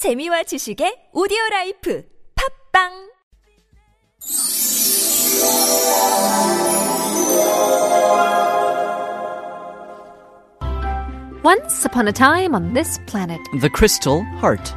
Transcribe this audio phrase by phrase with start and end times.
[0.00, 2.03] 재미와 지식의 오디오 라이프
[2.73, 3.11] 팝빵
[11.43, 14.73] Once upon a time on this planet, The Crystal Heart.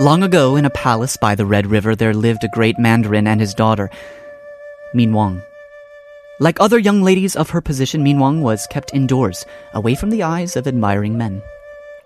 [0.00, 3.40] Long ago, in a palace by the Red River, there lived a great mandarin and
[3.40, 3.90] his daughter,
[4.94, 5.42] Mi Nuong.
[6.38, 10.22] Like other young ladies of her position, Mi Nuong was kept indoors, away from the
[10.22, 11.42] eyes of admiring men.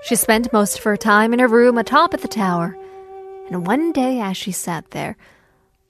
[0.04, 2.74] she spent most of her time in her room atop of the tower.
[3.48, 5.18] And one day, as she sat there,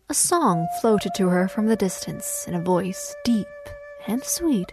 [0.09, 3.47] a song floated to her from the distance in a voice deep
[4.09, 4.73] and sweet.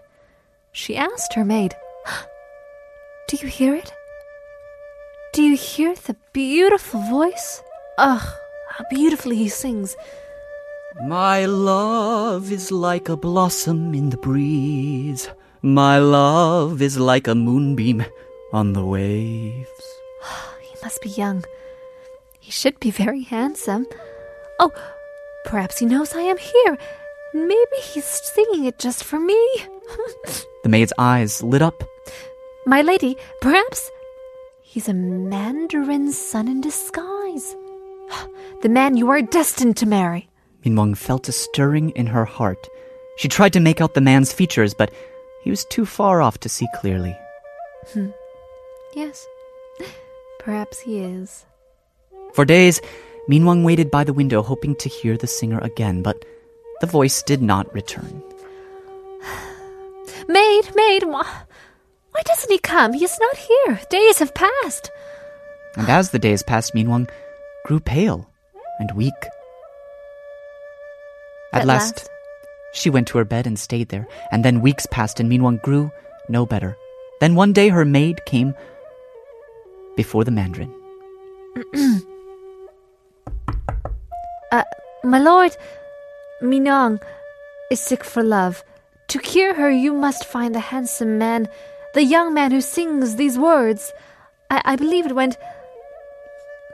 [0.72, 1.76] She asked her maid,
[3.28, 3.94] Do you hear it?
[5.32, 7.62] Do you hear the beautiful voice?
[8.00, 8.28] Ugh,
[8.70, 9.96] how beautifully he sings.
[11.06, 15.30] My love is like a blossom in the breeze.
[15.62, 18.04] My love is like a moonbeam
[18.54, 19.84] on the waves.
[20.62, 21.44] He must be young.
[22.40, 23.86] He should be very handsome.
[24.60, 24.72] Oh,
[25.46, 26.78] perhaps he knows I am here.
[27.34, 29.40] Maybe he's singing it just for me.
[30.64, 31.84] The maid's eyes lit up.
[32.66, 33.90] My lady, perhaps
[34.70, 37.56] he's a mandarin's son in disguise.
[38.62, 40.30] The man you are destined to marry.
[40.64, 42.68] Mi Nuong felt a stirring in her heart.
[43.18, 44.94] She tried to make out the man's features, but
[45.44, 47.18] he was too far off to see clearly.
[47.94, 48.10] Hmm.
[48.94, 49.26] Yes,
[50.40, 51.46] perhaps he is.
[52.34, 52.80] For days,
[53.28, 56.26] Mi Nuong waited by the window, hoping to hear the singer again, but
[56.82, 58.22] the voice did not return.
[60.28, 61.49] Maid, maid, wh-
[62.12, 62.94] why doesn't he come?
[62.94, 63.80] He is not here.
[63.90, 64.92] Days have passed.
[65.76, 67.10] And as the days passed, Mi Nuong
[67.66, 68.28] grew pale
[68.80, 69.14] and weak.
[71.54, 72.10] At, At last, last.
[72.74, 75.60] she went to her bed and stayed there, and then weeks passed, and Min Wang
[75.64, 75.92] grew
[76.28, 76.78] no better.
[77.20, 78.54] Then one day her maid came
[79.96, 80.74] before the mandarin.
[84.52, 84.64] Uh,
[85.04, 85.56] my lord,
[86.42, 87.00] Mi Nuong
[87.70, 88.64] is sick for love.
[89.10, 91.48] To cure her, you must find a handsome man,
[91.94, 93.92] the young man who sings these words.
[94.50, 95.38] I, I believe it went,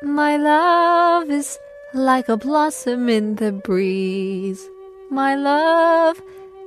[0.02, 1.58] My love is
[1.94, 4.68] like a blossom in the breeze.
[5.09, 6.22] My love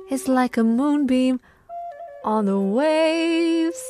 [0.09, 1.39] is like a moonbeam
[2.23, 3.83] on the waves.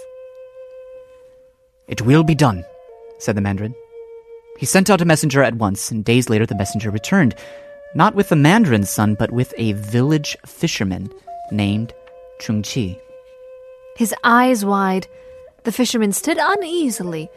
[1.88, 2.66] It will be done,
[3.20, 3.74] said the mandarin.
[4.58, 7.34] He sent out a messenger at once, and days later the messenger returned,
[7.96, 11.09] not with the mandarin's son, but with a village fisherman
[11.52, 11.94] named
[12.41, 13.00] Truong Chi.
[13.99, 15.07] His eyes wide,
[15.65, 17.29] the fisherman stood uneasily.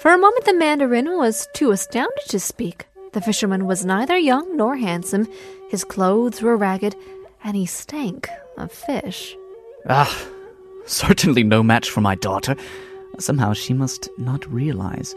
[0.00, 2.86] For a moment, the mandarin was too astounded to speak.
[3.14, 5.26] The fisherman was neither young nor handsome.
[5.70, 6.94] His clothes were ragged,
[7.42, 9.34] and he stank of fish.
[9.88, 10.14] Ah,
[10.84, 12.54] certainly no match for my daughter.
[13.18, 15.14] Somehow she must not realize.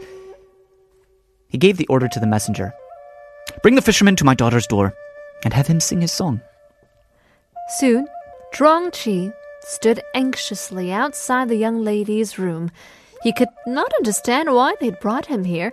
[1.48, 2.72] He gave the order to the messenger
[3.62, 4.94] Bring the fisherman to my daughter's door
[5.44, 6.40] and have him sing his song.
[7.76, 8.08] Soon,
[8.54, 9.34] Truong Chi
[9.64, 12.70] stood anxiously outside the young lady's room.
[13.22, 15.72] He could not understand why they'd brought him here.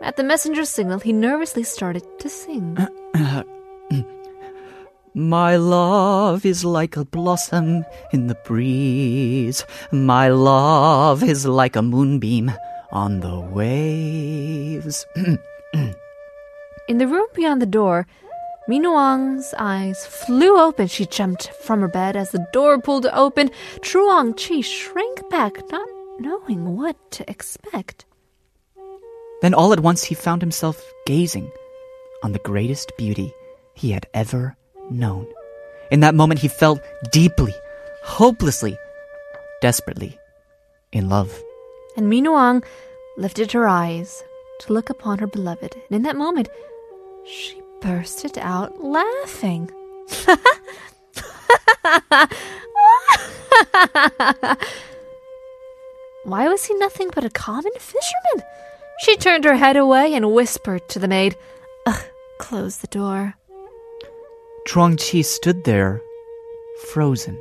[0.00, 2.76] At the messenger's signal, he nervously started to sing.
[5.14, 9.66] My love is like a blossom in the breeze.
[9.92, 12.50] My love is like a moonbeam
[12.92, 15.06] on the waves.
[16.88, 18.06] In the room beyond the door,
[18.72, 20.86] Mi Nuong's eyes flew open.
[20.86, 23.50] She jumped from her bed as the door pulled open.
[23.82, 25.86] Truong Chi shrank back, not
[26.18, 28.06] knowing what to expect.
[29.42, 31.50] then all at once he found himself gazing
[32.22, 33.30] on the greatest beauty
[33.74, 34.56] he had ever
[34.90, 35.26] known.
[35.90, 36.80] In that moment, he felt
[37.10, 37.54] deeply,
[38.04, 38.78] hopelessly,
[39.60, 40.18] desperately
[40.92, 41.30] in love.
[41.94, 42.64] And Mi Nuong
[43.18, 44.24] lifted her eyes
[44.60, 45.74] to look upon her beloved.
[45.74, 46.48] And in that moment,
[47.26, 49.70] she bursted out laughing.
[56.24, 58.46] Why was he nothing but a common fisherman?
[59.00, 61.36] She turned her head away and whispered to the maid,
[61.86, 62.00] Ugh,
[62.38, 63.34] close the door.
[64.68, 66.00] Truong Chi stood there,
[66.92, 67.36] frozen,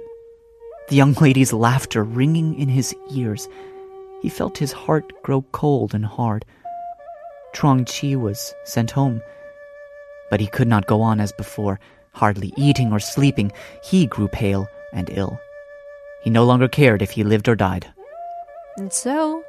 [0.90, 3.48] the young lady's laughter ringing in his ears.
[4.24, 6.46] He felt his heart grow cold and hard.
[7.54, 9.22] Truong Chi was sent home,
[10.32, 11.80] but he could not go on as before,
[12.14, 13.52] hardly eating or sleeping.
[13.84, 15.40] He grew pale and ill.
[16.24, 17.86] He no longer cared if he lived or died.
[18.78, 19.44] And so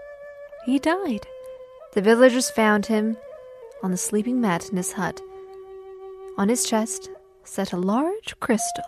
[0.67, 1.27] he died.
[1.95, 3.17] The villagers found him
[3.83, 5.21] on the sleeping mat in his hut.
[6.37, 7.09] On his chest
[7.45, 8.85] sat a large crystal.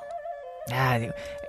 [0.72, 0.98] Ah,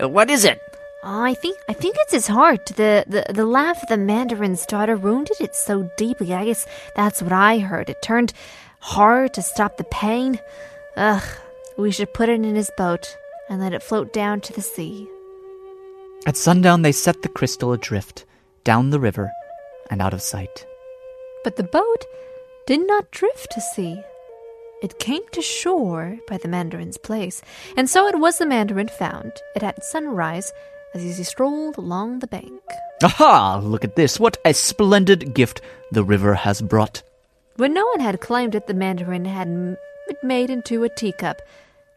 [0.01, 0.59] what is it?
[1.03, 2.65] I think I think it's his heart.
[2.65, 6.33] The, the the laugh of the mandarin's daughter wounded it so deeply.
[6.33, 6.65] I guess
[6.95, 7.89] that's what I heard.
[7.89, 8.33] It turned
[8.86, 10.40] hard to stop the pain.
[10.96, 11.24] Ugh,
[11.76, 13.18] we should put it in his boat
[13.50, 15.10] and let it float down to the sea.
[16.28, 18.26] At sundown, they set the crystal adrift,
[18.64, 19.32] down the river,
[19.90, 20.68] and out of sight.
[21.44, 22.06] But the boat
[22.68, 24.02] did not drift to sea.
[24.84, 27.42] It came to shore by the mandarin's place,
[27.76, 30.54] and so it was the mandarin found it at sunrise
[30.94, 32.62] as he strolled along the bank.
[33.04, 33.60] Aha!
[33.64, 34.20] Look at this.
[34.20, 35.62] What a splendid gift
[35.92, 37.02] the river has brought.
[37.57, 41.42] When no one had claimed it, the mandarin had it made into a teacup.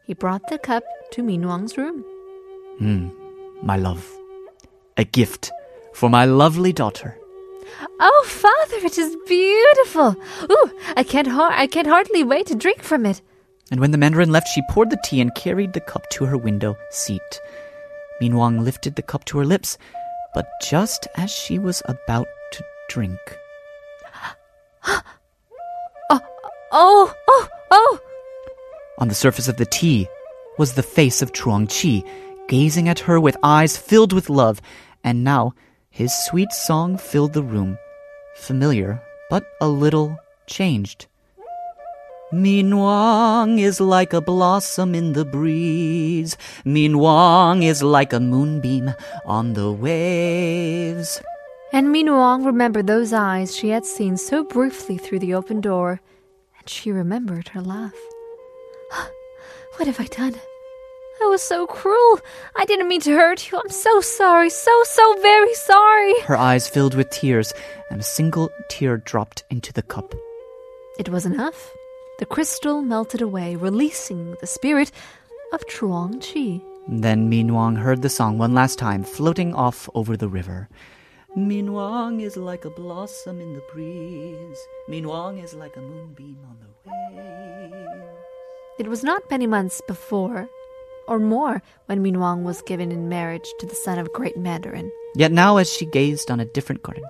[0.06, 2.04] He brought the cup to Mi Nuong's room.
[2.78, 3.08] Hmm,
[3.62, 4.08] my love.
[4.96, 5.50] A gift
[5.94, 7.18] for my lovely daughter.
[8.00, 10.16] Oh, father, it is beautiful.
[10.50, 13.20] Ooh, I can't har- I can't hardly wait to drink from it.
[13.70, 16.36] And when the mandarin left, she poured the tea and carried the cup to her
[16.38, 17.40] window seat.
[18.20, 19.76] Mi Nuong lifted the cup to her lips,
[20.34, 23.18] but just as she was about to drink.
[26.70, 28.00] Oh, oh, oh!
[28.98, 30.06] On the surface of the tea
[30.58, 32.02] was the face of Truong Chi,
[32.48, 34.60] gazing at her with eyes filled with love,
[35.02, 35.54] and now
[35.88, 37.78] his sweet song filled the room,
[38.36, 39.00] familiar
[39.30, 41.06] but a little changed.
[42.32, 46.36] Mi Nuong is like a blossom in the breeze.
[46.64, 48.92] Mi Nuong is like a moonbeam
[49.24, 51.22] on the waves.
[51.72, 56.02] And Mi Nuong remembered those eyes she had seen so briefly through the open door,
[56.68, 57.94] she remembered her laugh.
[59.76, 60.34] what have I done?
[61.20, 62.20] I was so cruel.
[62.54, 63.58] I didn't mean to hurt you.
[63.58, 66.20] I'm so sorry, so, so very sorry.
[66.22, 67.52] Her eyes filled with tears,
[67.90, 70.14] and a single tear dropped into the cup.
[70.98, 71.72] It was enough.
[72.18, 74.92] The crystal melted away, releasing the spirit
[75.52, 76.64] of Truong Chi.
[76.88, 80.68] Then Mi Nuong heard the song one last time, floating off over the river.
[81.36, 84.58] Mi Nuong is like a blossom in the breeze.
[84.88, 88.16] Mi Nuong is like a moonbeam on the waves.
[88.78, 90.48] It was not many months before,
[91.06, 94.38] or more, when Mi Nuong was given in marriage to the son of a Great
[94.38, 94.90] Mandarin.
[95.14, 97.04] Yet now, as she gazed on a different garden,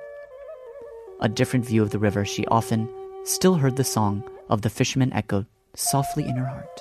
[1.21, 2.88] a different view of the river, she often
[3.23, 6.81] still heard the song of the fisherman echoed softly in her heart.